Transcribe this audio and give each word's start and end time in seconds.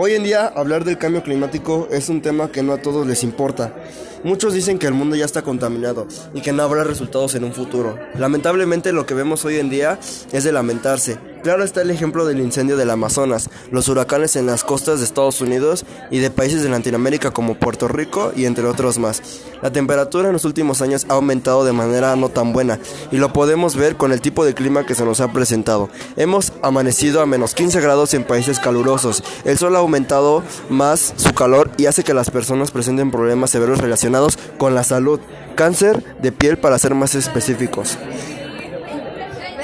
Hoy 0.00 0.12
en 0.12 0.22
día 0.22 0.46
hablar 0.46 0.84
del 0.84 0.96
cambio 0.96 1.24
climático 1.24 1.88
es 1.90 2.08
un 2.08 2.22
tema 2.22 2.52
que 2.52 2.62
no 2.62 2.72
a 2.72 2.80
todos 2.80 3.04
les 3.04 3.24
importa. 3.24 3.74
Muchos 4.22 4.54
dicen 4.54 4.78
que 4.78 4.86
el 4.86 4.94
mundo 4.94 5.16
ya 5.16 5.24
está 5.24 5.42
contaminado 5.42 6.06
y 6.34 6.40
que 6.40 6.52
no 6.52 6.62
habrá 6.62 6.84
resultados 6.84 7.34
en 7.34 7.42
un 7.42 7.52
futuro. 7.52 7.98
Lamentablemente 8.16 8.92
lo 8.92 9.06
que 9.06 9.14
vemos 9.14 9.44
hoy 9.44 9.56
en 9.56 9.70
día 9.70 9.98
es 10.30 10.44
de 10.44 10.52
lamentarse. 10.52 11.18
Claro 11.42 11.62
está 11.62 11.82
el 11.82 11.90
ejemplo 11.90 12.26
del 12.26 12.40
incendio 12.40 12.76
del 12.76 12.90
Amazonas, 12.90 13.48
los 13.70 13.88
huracanes 13.88 14.34
en 14.34 14.46
las 14.46 14.64
costas 14.64 14.98
de 14.98 15.04
Estados 15.04 15.40
Unidos 15.40 15.84
y 16.10 16.18
de 16.18 16.30
países 16.30 16.62
de 16.62 16.68
Latinoamérica 16.68 17.30
como 17.30 17.54
Puerto 17.54 17.86
Rico 17.86 18.32
y 18.34 18.44
entre 18.44 18.66
otros 18.66 18.98
más. 18.98 19.22
La 19.62 19.70
temperatura 19.70 20.28
en 20.28 20.32
los 20.32 20.44
últimos 20.44 20.82
años 20.82 21.06
ha 21.08 21.14
aumentado 21.14 21.64
de 21.64 21.72
manera 21.72 22.16
no 22.16 22.28
tan 22.28 22.52
buena 22.52 22.80
y 23.12 23.18
lo 23.18 23.32
podemos 23.32 23.76
ver 23.76 23.96
con 23.96 24.12
el 24.12 24.20
tipo 24.20 24.44
de 24.44 24.54
clima 24.54 24.84
que 24.84 24.96
se 24.96 25.04
nos 25.04 25.20
ha 25.20 25.32
presentado. 25.32 25.88
Hemos 26.16 26.52
amanecido 26.62 27.20
a 27.20 27.26
menos 27.26 27.54
15 27.54 27.80
grados 27.80 28.14
en 28.14 28.24
países 28.24 28.58
calurosos. 28.58 29.22
El 29.44 29.58
sol 29.58 29.76
ha 29.76 29.78
aumentado 29.78 30.42
más 30.68 31.14
su 31.16 31.32
calor 31.34 31.70
y 31.76 31.86
hace 31.86 32.02
que 32.02 32.14
las 32.14 32.30
personas 32.30 32.72
presenten 32.72 33.12
problemas 33.12 33.50
severos 33.50 33.78
relacionados 33.78 34.38
con 34.58 34.74
la 34.74 34.82
salud. 34.82 35.20
Cáncer 35.54 36.02
de 36.20 36.32
piel 36.32 36.58
para 36.58 36.78
ser 36.78 36.94
más 36.94 37.14
específicos. 37.14 37.96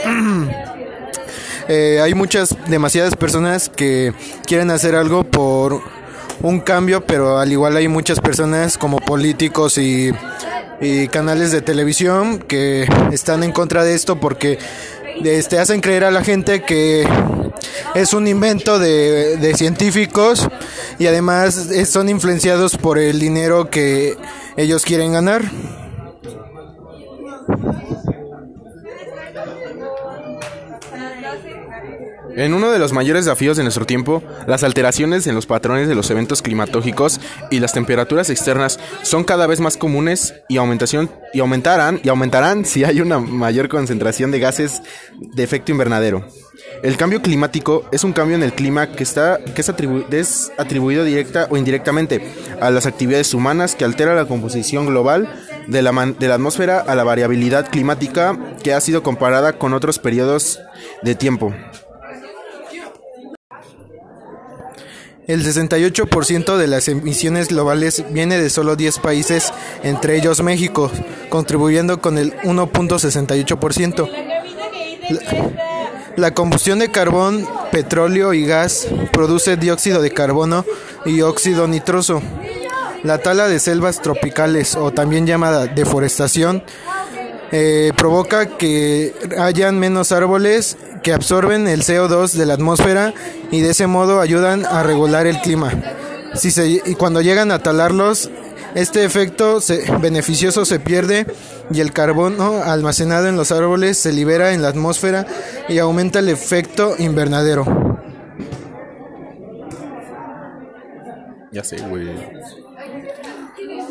Eh, 1.69 2.01
hay 2.03 2.15
muchas, 2.15 2.57
demasiadas 2.69 3.17
personas 3.17 3.69
que 3.69 4.13
quieren 4.47 4.71
hacer 4.71 4.95
algo 4.95 5.25
por 5.25 5.83
un 6.43 6.61
cambio, 6.61 7.07
pero 7.07 7.39
al 7.39 7.51
igual 7.53 7.77
hay 7.77 7.89
muchas 7.89 8.21
personas 8.21 8.77
como 8.77 8.99
políticos 8.99 9.79
y, 9.79 10.13
canales 11.11 11.51
de 11.51 11.63
televisión 11.63 12.41
que 12.41 12.87
están 13.11 13.43
en 13.43 13.53
contra 13.53 13.85
de 13.85 13.95
esto 13.95 14.21
porque 14.21 14.59
este, 15.25 15.59
hacen 15.59 15.81
creer 15.81 16.05
a 16.05 16.11
la 16.11 16.23
gente 16.23 16.63
que 16.63 17.09
es 17.95 18.13
un 18.13 18.29
invento 18.29 18.79
de, 18.79 19.39
de 19.39 19.55
científicos 19.55 20.47
y 20.99 21.07
además 21.07 21.71
son 21.87 22.11
influenciados 22.11 22.77
por 22.77 22.99
el 22.99 23.19
dinero 23.19 23.71
que 23.71 24.19
ellos 24.59 24.85
quieren 24.85 25.15
ganar. 25.15 25.43
En 32.37 32.53
uno 32.53 32.73
de 32.73 32.81
los 32.81 32.93
mayores 32.93 33.27
desafíos 33.27 33.57
de 33.57 33.63
nuestro 33.63 33.87
tiempo, 33.87 34.23
las 34.49 34.65
alteraciones 34.65 35.27
en 35.29 35.37
los 35.37 35.47
patrones 35.47 35.87
de 35.87 35.95
los 35.95 36.11
eventos 36.11 36.43
climatológicos 36.43 37.21
y 37.51 37.61
las 37.61 37.73
temperaturas 37.73 38.29
externas 38.29 38.81
son 39.03 39.23
cada 39.23 39.47
vez 39.47 39.61
más 39.61 39.77
comunes 39.77 40.35
y, 40.49 40.57
aumentarán 40.57 42.01
y 42.03 42.09
aumentarán 42.09 42.65
si 42.65 42.83
hay 42.83 43.01
una 43.01 43.21
mayor 43.21 43.69
concentración 43.69 44.33
de 44.33 44.41
gases 44.41 44.83
de 45.17 45.45
efecto 45.45 45.71
invernadero. 45.71 46.27
El 46.83 46.97
cambio 46.97 47.23
climático 47.23 47.85
es 47.93 48.03
un 48.03 48.13
cambio 48.13 48.37
en 48.37 48.43
el 48.43 48.53
clima 48.53 48.89
que, 48.89 49.05
está, 49.05 49.39
que 49.39 49.61
es, 49.61 49.73
es 50.11 50.53
atribuido 50.59 51.05
directa 51.05 51.47
o 51.51 51.57
indirectamente 51.57 52.21
a 52.61 52.71
las 52.71 52.87
actividades 52.87 53.33
humanas 53.33 53.77
que 53.77 53.85
altera 53.85 54.15
la 54.15 54.27
composición 54.27 54.87
global 54.87 55.29
de 55.67 55.83
la, 55.83 55.93
de 56.19 56.29
la 56.29 56.35
atmósfera 56.35 56.81
a 56.81 56.95
la 56.95 57.05
variabilidad 57.05 57.71
climática 57.71 58.39
que 58.63 58.75
ha 58.75 58.81
sido 58.81 59.03
comparada 59.03 59.59
con 59.59 59.75
otros 59.75 59.99
periodos 59.99 60.61
de 61.03 61.15
tiempo. 61.15 61.53
El 65.27 65.43
68% 65.43 66.57
de 66.59 66.67
las 66.67 66.87
emisiones 66.89 67.49
globales 67.49 68.05
viene 68.11 68.39
de 68.39 68.51
solo 68.51 68.77
10 68.77 68.99
países, 68.99 69.55
entre 69.83 70.19
ellos 70.19 70.43
México, 70.43 70.91
contribuyendo 71.31 72.03
con 72.03 72.19
el 72.19 72.37
1.68%. 72.43 74.11
La, 76.17 76.35
combustión 76.35 76.79
de 76.79 76.91
carbón, 76.91 77.49
petróleo 77.73 78.35
y 78.35 78.45
gas 78.45 78.87
produce 79.13 79.57
dióxido 79.57 80.03
de 80.03 80.11
carbono 80.11 80.67
y 81.07 81.23
óxido 81.23 81.69
nitroso. 81.69 82.21
La 83.05 83.19
tala 83.19 83.49
de 83.49 83.61
selvas 83.61 84.01
tropicales, 84.01 84.77
o 84.77 84.91
también 84.91 85.27
llamada 85.27 85.67
deforestación, 85.67 86.65
eh, 87.53 87.93
provoca 87.99 88.47
que 88.47 89.15
hayan 89.39 89.79
menos 89.79 90.11
árboles 90.11 90.79
que 91.03 91.13
absorben 91.13 91.69
el 91.69 91.83
CO2 91.83 92.33
de 92.33 92.47
la 92.47 92.55
atmósfera 92.55 93.13
y 93.51 93.61
de 93.61 93.71
ese 93.71 93.87
modo 93.87 94.21
ayudan 94.21 94.65
a 94.65 94.83
regular 94.83 95.27
el 95.27 95.39
clima. 95.43 95.71
Si 96.35 96.51
se, 96.51 96.67
y 96.67 96.95
cuando 96.95 97.21
llegan 97.21 97.53
a 97.53 97.59
talarlos, 97.59 98.31
este 98.75 99.05
efecto 99.05 99.61
beneficioso 100.01 100.65
se 100.65 100.81
pierde 100.81 101.27
y 101.71 101.81
el 101.81 101.93
carbono 101.93 102.63
almacenado 102.65 103.29
en 103.29 103.37
los 103.37 103.53
árboles 103.53 103.99
se 103.99 104.13
libera 104.13 104.55
en 104.55 104.63
la 104.63 104.69
atmósfera 104.69 105.27
y 105.69 105.79
aumenta 105.79 106.21
el 106.21 106.31
efecto 106.31 106.95
invernadero. 106.99 107.67
Ya 111.53 111.63
sé, 111.63 111.77
güey. 111.89 112.09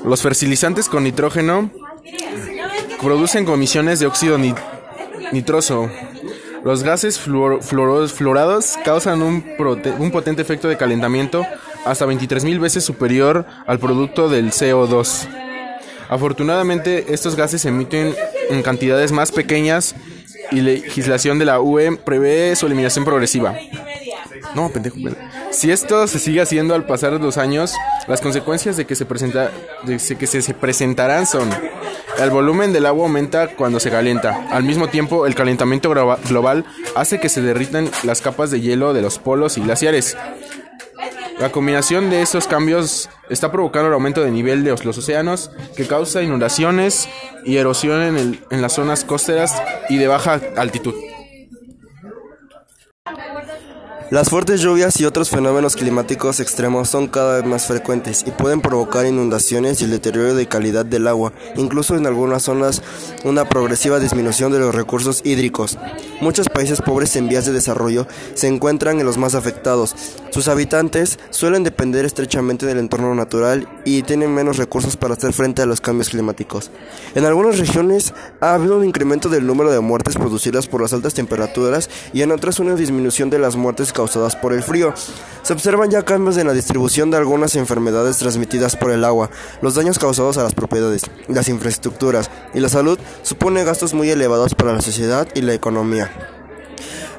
Los 0.03 0.21
fertilizantes 0.21 0.89
con 0.89 1.03
nitrógeno 1.03 1.71
producen 3.01 3.45
comisiones 3.45 3.99
de 3.99 4.07
óxido 4.07 4.37
nitroso, 5.31 5.89
los 6.63 6.83
gases 6.83 7.19
fluorados 7.19 8.77
causan 8.85 9.21
un, 9.21 9.43
un, 9.99 10.11
potente 10.11 10.41
efecto 10.41 10.69
de 10.69 10.77
calentamiento 10.77 11.45
hasta 11.83 12.05
23.000 12.05 12.59
veces 12.59 12.85
superior 12.85 13.45
al 13.67 13.79
producto 13.79 14.29
del 14.29 14.51
CO2. 14.51 15.27
Afortunadamente, 16.07 17.13
estos 17.13 17.35
gases 17.35 17.63
se 17.63 17.69
emiten 17.69 18.15
en 18.49 18.63
cantidades 18.63 19.11
más 19.11 19.33
pequeñas 19.33 19.93
y 20.51 20.57
la 20.57 20.71
legislación 20.71 21.37
de 21.37 21.45
la 21.45 21.59
UE 21.59 21.97
prevé 21.97 22.55
su 22.55 22.65
eliminación 22.65 23.03
progresiva. 23.03 23.57
No, 24.55 24.69
pendejo. 24.69 24.97
Si 25.53 25.71
esto 25.71 26.07
se 26.07 26.19
sigue 26.19 26.41
haciendo 26.41 26.75
al 26.75 26.85
pasar 26.85 27.13
los 27.13 27.37
años, 27.37 27.73
las 28.07 28.21
consecuencias 28.21 28.75
de 28.75 28.85
que 28.85 28.95
se, 28.95 29.05
presenta, 29.05 29.51
de 29.83 29.97
que 29.97 30.27
se 30.27 30.53
presentarán 30.53 31.25
son 31.25 31.49
el 32.19 32.29
volumen 32.29 32.73
del 32.73 32.85
agua 32.85 33.05
aumenta 33.05 33.55
cuando 33.55 33.79
se 33.79 33.89
calienta. 33.89 34.47
Al 34.51 34.63
mismo 34.63 34.87
tiempo, 34.87 35.25
el 35.25 35.35
calentamiento 35.35 35.89
global 35.89 36.65
hace 36.95 37.19
que 37.19 37.29
se 37.29 37.41
derritan 37.41 37.89
las 38.03 38.21
capas 38.21 38.51
de 38.51 38.61
hielo 38.61 38.93
de 38.93 39.01
los 39.01 39.19
polos 39.19 39.57
y 39.57 39.61
glaciares. 39.61 40.17
La 41.39 41.51
combinación 41.51 42.09
de 42.09 42.21
estos 42.21 42.47
cambios 42.47 43.09
está 43.29 43.51
provocando 43.51 43.87
el 43.87 43.93
aumento 43.93 44.23
de 44.23 44.31
nivel 44.31 44.63
de 44.63 44.71
los 44.71 44.97
océanos 44.97 45.51
que 45.75 45.87
causa 45.87 46.21
inundaciones 46.21 47.09
y 47.43 47.57
erosión 47.57 48.01
en, 48.17 48.39
en 48.49 48.61
las 48.61 48.73
zonas 48.73 49.03
costeras 49.03 49.61
y 49.89 49.97
de 49.97 50.07
baja 50.07 50.39
altitud. 50.55 50.93
Las 54.13 54.29
fuertes 54.29 54.61
lluvias 54.61 55.01
y 55.01 55.05
otros 55.05 55.31
fenómenos 55.31 55.75
climáticos 55.75 56.39
extremos 56.39 56.87
son 56.87 57.07
cada 57.07 57.37
vez 57.37 57.45
más 57.45 57.65
frecuentes 57.65 58.23
y 58.27 58.29
pueden 58.29 58.61
provocar 58.61 59.07
inundaciones 59.07 59.81
y 59.81 59.85
el 59.85 59.89
deterioro 59.89 60.35
de 60.35 60.45
calidad 60.45 60.85
del 60.85 61.07
agua, 61.07 61.33
incluso 61.55 61.95
en 61.95 62.05
algunas 62.05 62.43
zonas 62.43 62.83
una 63.23 63.49
progresiva 63.49 63.99
disminución 63.99 64.51
de 64.51 64.59
los 64.59 64.75
recursos 64.75 65.21
hídricos. 65.25 65.79
Muchos 66.23 66.47
países 66.47 66.81
pobres 66.81 67.17
en 67.17 67.27
vías 67.27 67.45
de 67.45 67.51
desarrollo 67.51 68.07
se 68.33 68.47
encuentran 68.47 68.97
en 68.97 69.05
los 69.05 69.17
más 69.17 69.35
afectados. 69.35 69.93
Sus 70.31 70.47
habitantes 70.47 71.19
suelen 71.31 71.65
depender 71.65 72.05
estrechamente 72.05 72.65
del 72.65 72.77
entorno 72.77 73.13
natural 73.13 73.67
y 73.83 74.03
tienen 74.03 74.33
menos 74.33 74.55
recursos 74.55 74.95
para 74.95 75.15
hacer 75.15 75.33
frente 75.33 75.61
a 75.61 75.65
los 75.65 75.81
cambios 75.81 76.11
climáticos. 76.11 76.71
En 77.13 77.25
algunas 77.25 77.59
regiones 77.59 78.13
ha 78.39 78.53
habido 78.53 78.77
un 78.77 78.85
incremento 78.85 79.27
del 79.27 79.45
número 79.45 79.69
de 79.69 79.81
muertes 79.81 80.15
producidas 80.15 80.65
por 80.67 80.81
las 80.81 80.93
altas 80.93 81.13
temperaturas 81.13 81.89
y 82.13 82.21
en 82.21 82.31
otras 82.31 82.57
una 82.59 82.75
disminución 82.75 83.29
de 83.29 83.39
las 83.39 83.57
muertes 83.57 83.91
causadas 83.91 84.37
por 84.37 84.53
el 84.53 84.63
frío. 84.63 84.93
Se 85.41 85.51
observan 85.51 85.91
ya 85.91 86.05
cambios 86.05 86.37
en 86.37 86.47
la 86.47 86.53
distribución 86.53 87.11
de 87.11 87.17
algunas 87.17 87.57
enfermedades 87.57 88.17
transmitidas 88.17 88.77
por 88.77 88.91
el 88.91 89.03
agua, 89.03 89.29
los 89.61 89.75
daños 89.75 89.99
causados 89.99 90.37
a 90.37 90.43
las 90.43 90.53
propiedades, 90.53 91.01
las 91.27 91.49
infraestructuras 91.49 92.31
y 92.53 92.61
la 92.61 92.69
salud 92.69 92.97
supone 93.23 93.65
gastos 93.65 93.93
muy 93.93 94.09
elevados 94.09 94.55
para 94.55 94.71
la 94.71 94.81
sociedad 94.81 95.27
y 95.35 95.41
la 95.41 95.53
economía. 95.53 96.12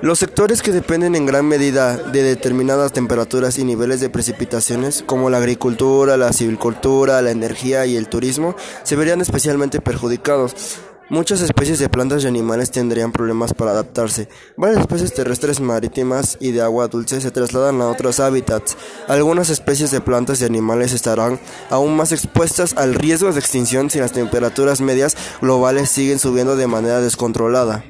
Los 0.03 0.19
sectores 0.19 0.61
que 0.61 0.71
dependen 0.71 1.15
en 1.15 1.25
gran 1.25 1.47
medida 1.47 1.97
de 1.97 2.23
determinadas 2.23 2.93
temperaturas 2.93 3.59
y 3.59 3.65
niveles 3.65 4.01
de 4.01 4.11
precipitaciones, 4.11 5.03
como 5.07 5.31
la 5.31 5.39
agricultura, 5.39 6.19
la 6.19 6.33
silvicultura, 6.33 7.23
la 7.23 7.31
energía 7.31 7.87
y 7.87 7.97
el 7.97 8.09
turismo, 8.09 8.55
se 8.83 8.97
verían 8.97 9.23
especialmente 9.23 9.81
perjudicados. 9.81 10.79
Muchas 11.11 11.43
especies 11.43 11.79
de 11.79 11.89
plantas 11.89 12.25
y 12.25 12.27
animales 12.27 12.71
tendrían 12.71 13.13
problemas 13.13 13.55
para 13.55 13.71
adaptarse. 13.71 14.29
Varias 14.57 14.81
especies 14.81 15.15
terrestres 15.15 15.61
marítimas 15.61 16.39
y 16.41 16.53
de 16.53 16.63
agua 16.63 16.89
dulce 16.89 17.21
se 17.21 17.31
trasladan 17.31 17.81
a 17.81 17.89
otros 17.89 18.21
hábitats. 18.21 18.77
Algunas 19.07 19.49
especies 19.49 19.91
de 19.91 20.01
plantas 20.01 20.41
y 20.41 20.45
animales 20.45 20.93
estarán 20.93 21.39
aún 21.71 21.95
más 21.95 22.13
expuestas 22.13 22.75
al 22.77 22.95
riesgo 22.95 23.33
de 23.33 23.41
extinción 23.41 23.91
si 23.91 24.01
las 24.01 24.13
temperaturas 24.13 24.81
medias 24.81 25.17
globales 25.41 25.91
siguen 25.91 26.19
subiendo 26.19 26.57
de 26.57 26.67
manera 26.67 27.01
descontrolada. 27.01 27.85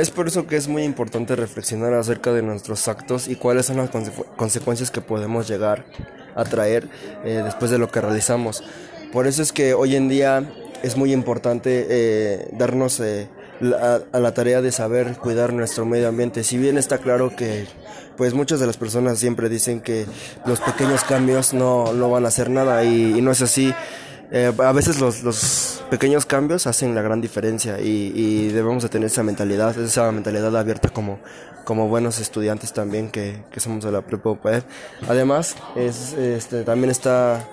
Es 0.00 0.10
por 0.10 0.28
eso 0.28 0.46
que 0.46 0.56
es 0.56 0.66
muy 0.66 0.84
importante 0.84 1.36
reflexionar 1.36 1.92
acerca 1.92 2.32
de 2.32 2.40
nuestros 2.40 2.88
actos 2.88 3.28
y 3.28 3.36
cuáles 3.36 3.66
son 3.66 3.76
las 3.76 3.90
consecuencias 4.34 4.90
que 4.90 5.02
podemos 5.02 5.46
llegar 5.46 5.84
a 6.34 6.44
traer 6.44 6.88
eh, 7.22 7.42
después 7.44 7.70
de 7.70 7.76
lo 7.76 7.90
que 7.90 8.00
realizamos. 8.00 8.64
Por 9.12 9.26
eso 9.26 9.42
es 9.42 9.52
que 9.52 9.74
hoy 9.74 9.96
en 9.96 10.08
día 10.08 10.50
es 10.82 10.96
muy 10.96 11.12
importante 11.12 11.86
eh, 11.90 12.48
darnos 12.52 12.98
eh, 13.00 13.28
a 14.12 14.18
la 14.18 14.32
tarea 14.32 14.62
de 14.62 14.72
saber 14.72 15.18
cuidar 15.18 15.52
nuestro 15.52 15.84
medio 15.84 16.08
ambiente. 16.08 16.44
Si 16.44 16.56
bien 16.56 16.78
está 16.78 16.96
claro 16.96 17.36
que 17.36 17.66
pues 18.16 18.32
muchas 18.32 18.58
de 18.58 18.66
las 18.66 18.76
personas 18.76 19.18
siempre 19.18 19.50
dicen 19.50 19.80
que 19.80 20.06
los 20.46 20.60
pequeños 20.60 21.04
cambios 21.04 21.54
no, 21.54 21.92
no 21.92 22.10
van 22.10 22.24
a 22.24 22.28
hacer 22.28 22.48
nada 22.48 22.84
y, 22.84 23.20
no 23.20 23.32
es 23.32 23.42
así. 23.42 23.74
Eh, 24.32 24.52
a 24.58 24.72
veces 24.72 25.00
los, 25.00 25.22
los, 25.22 25.82
pequeños 25.90 26.24
cambios 26.24 26.68
hacen 26.68 26.94
la 26.94 27.02
gran 27.02 27.20
diferencia 27.20 27.80
y, 27.80 28.12
y, 28.14 28.48
debemos 28.48 28.84
de 28.84 28.88
tener 28.88 29.06
esa 29.06 29.24
mentalidad, 29.24 29.76
esa 29.76 30.12
mentalidad 30.12 30.56
abierta 30.56 30.88
como, 30.88 31.18
como 31.64 31.88
buenos 31.88 32.20
estudiantes 32.20 32.72
también 32.72 33.10
que, 33.10 33.42
que 33.50 33.58
somos 33.58 33.84
de 33.84 33.90
la 33.90 34.02
prepa 34.02 34.38
Además, 35.08 35.56
es, 35.74 36.12
este, 36.12 36.62
también 36.62 36.90
está 36.90 37.44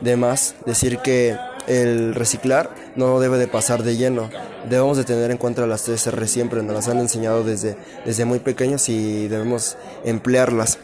de 0.00 0.16
más 0.16 0.54
decir 0.66 0.98
que 0.98 1.38
el 1.66 2.14
reciclar 2.14 2.70
no 2.96 3.20
debe 3.20 3.38
de 3.38 3.48
pasar 3.48 3.82
de 3.82 3.96
lleno. 3.96 4.30
Debemos 4.68 4.96
de 4.96 5.04
tener 5.04 5.30
en 5.30 5.36
cuenta 5.36 5.66
las 5.66 5.84
tres 5.84 6.06
R 6.06 6.26
siempre, 6.26 6.62
nos 6.62 6.74
las 6.74 6.88
han 6.88 6.98
enseñado 6.98 7.44
desde, 7.44 7.76
desde 8.04 8.24
muy 8.24 8.40
pequeños 8.40 8.88
y 8.88 9.28
debemos 9.28 9.76
emplearlas. 10.04 10.78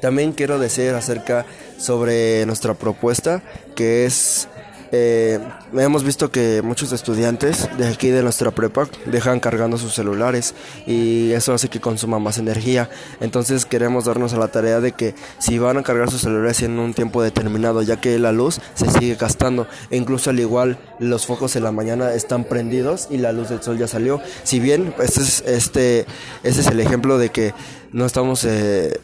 También 0.00 0.32
quiero 0.32 0.58
decir 0.58 0.94
acerca 0.94 1.46
sobre 1.78 2.44
nuestra 2.46 2.74
propuesta, 2.74 3.42
que 3.74 4.04
es 4.04 4.48
eh, 4.90 5.38
hemos 5.74 6.02
visto 6.02 6.30
que 6.30 6.62
muchos 6.62 6.92
estudiantes 6.92 7.68
de 7.76 7.86
aquí 7.86 8.08
de 8.08 8.22
nuestra 8.22 8.50
prepa 8.50 8.88
dejan 9.04 9.38
cargando 9.38 9.76
sus 9.76 9.92
celulares 9.92 10.54
y 10.86 11.32
eso 11.32 11.52
hace 11.52 11.68
que 11.68 11.80
consuma 11.80 12.18
más 12.18 12.38
energía. 12.38 12.88
Entonces 13.20 13.66
queremos 13.66 14.06
darnos 14.06 14.32
a 14.32 14.38
la 14.38 14.48
tarea 14.48 14.80
de 14.80 14.92
que 14.92 15.14
si 15.38 15.58
van 15.58 15.76
a 15.76 15.82
cargar 15.82 16.10
sus 16.10 16.22
celulares 16.22 16.62
en 16.62 16.78
un 16.78 16.94
tiempo 16.94 17.22
determinado, 17.22 17.82
ya 17.82 18.00
que 18.00 18.18
la 18.18 18.32
luz 18.32 18.60
se 18.74 18.90
sigue 18.90 19.14
gastando, 19.16 19.66
e 19.90 19.96
incluso 19.96 20.30
al 20.30 20.40
igual 20.40 20.78
los 20.98 21.26
focos 21.26 21.54
en 21.56 21.64
la 21.64 21.72
mañana 21.72 22.14
están 22.14 22.44
prendidos 22.44 23.08
y 23.10 23.18
la 23.18 23.32
luz 23.32 23.50
del 23.50 23.62
sol 23.62 23.78
ya 23.78 23.88
salió. 23.88 24.20
Si 24.44 24.58
bien 24.58 24.94
este 24.98 25.20
es, 25.20 25.42
este, 25.46 26.06
ese 26.42 26.60
es 26.60 26.66
el 26.66 26.80
ejemplo 26.80 27.18
de 27.18 27.30
que 27.30 27.52
no 27.92 28.06
estamos 28.06 28.44
eh, 28.44 28.98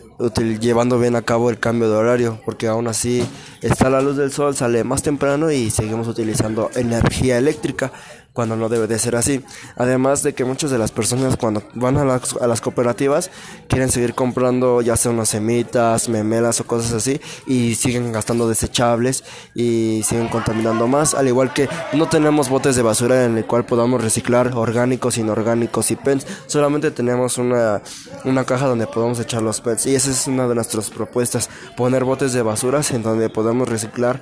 llevando 0.61 0.99
bien 0.99 1.16
a 1.16 1.22
cabo 1.22 1.50
el 1.50 1.58
cambio 1.58 1.88
de 1.88 1.96
horario, 1.96 2.40
porque 2.44 2.66
aún 2.66 2.87
así 2.87 3.25
está 3.62 3.90
la 3.90 4.00
luz 4.00 4.16
del 4.16 4.32
sol, 4.32 4.55
sale 4.55 4.84
más 4.84 5.02
temprano 5.02 5.50
y 5.50 5.70
seguimos 5.70 6.08
utilizando 6.08 6.70
energía 6.75 7.38
eléctrica 7.38 7.93
cuando 8.34 8.56
no 8.56 8.69
debe 8.69 8.86
de 8.86 8.98
ser 8.98 9.16
así. 9.16 9.42
Además 9.76 10.22
de 10.22 10.34
que 10.34 10.44
muchas 10.44 10.70
de 10.70 10.76
las 10.76 10.92
personas 10.92 11.38
cuando 11.38 11.62
van 11.75 11.96
a 11.96 12.04
las, 12.04 12.36
a 12.36 12.46
las 12.46 12.60
cooperativas 12.60 13.31
quieren 13.69 13.90
seguir 13.90 14.14
comprando 14.14 14.82
ya 14.82 14.96
sea 14.96 15.12
unas 15.12 15.31
semitas, 15.31 16.08
memelas 16.08 16.60
o 16.60 16.66
cosas 16.66 16.92
así 16.92 17.20
y 17.46 17.76
siguen 17.76 18.12
gastando 18.12 18.48
desechables 18.48 19.25
y 19.54 20.02
siguen 20.04 20.28
contaminando 20.28 20.86
más. 20.88 21.14
Al 21.14 21.28
igual 21.28 21.52
que 21.54 21.69
no 21.92 22.08
tenemos 22.08 22.48
botes 22.50 22.76
de 22.76 22.82
basura 22.82 23.25
en 23.25 23.38
el 23.38 23.46
cual 23.46 23.64
podamos 23.64 24.02
reciclar 24.02 24.52
orgánicos, 24.54 25.16
inorgánicos 25.16 25.92
y 25.92 25.96
pens. 25.96 26.26
Solamente 26.46 26.90
tenemos 26.90 27.38
una, 27.38 27.82
una 28.25 28.44
caja 28.44 28.66
donde 28.66 28.88
podemos 28.88 29.20
echar 29.20 29.42
los 29.42 29.60
pets 29.60 29.86
y 29.86 29.94
esa 29.94 30.10
es 30.10 30.26
una 30.26 30.48
de 30.48 30.56
nuestras 30.56 30.90
propuestas. 30.90 31.48
Poner 31.76 32.02
botes 32.02 32.32
de 32.32 32.42
basuras 32.42 32.90
en 32.90 33.04
donde 33.04 33.31
podamos 33.31 33.69
reciclar 33.69 34.20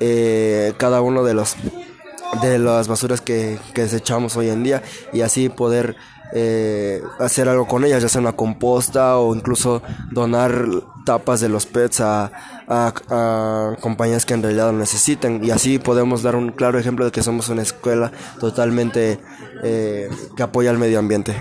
eh, 0.00 0.74
cada 0.76 1.00
uno 1.00 1.22
de 1.22 1.34
los 1.34 1.56
de 2.40 2.58
las 2.58 2.88
basuras 2.88 3.20
que, 3.20 3.58
desechamos 3.74 4.36
hoy 4.36 4.48
en 4.48 4.62
día 4.62 4.82
y 5.12 5.20
así 5.20 5.48
poder 5.48 5.96
eh, 6.32 7.02
hacer 7.18 7.48
algo 7.48 7.66
con 7.66 7.84
ellas, 7.84 8.02
ya 8.02 8.08
sea 8.08 8.20
una 8.20 8.32
composta 8.32 9.18
o 9.18 9.34
incluso 9.34 9.82
donar 10.10 10.66
tapas 11.04 11.40
de 11.40 11.48
los 11.48 11.66
pets 11.66 12.00
a, 12.00 12.32
a, 12.68 13.76
compañías 13.80 14.24
que 14.26 14.34
en 14.34 14.42
realidad 14.42 14.72
lo 14.72 14.78
necesiten 14.78 15.44
y 15.44 15.50
así 15.50 15.78
podemos 15.78 16.22
dar 16.22 16.34
un 16.34 16.50
claro 16.50 16.78
ejemplo 16.78 17.04
de 17.04 17.12
que 17.12 17.22
somos 17.22 17.48
una 17.48 17.62
escuela 17.62 18.10
totalmente 18.40 19.20
eh, 19.62 20.08
que 20.36 20.42
apoya 20.42 20.70
al 20.70 20.78
medio 20.78 20.98
ambiente. 20.98 21.36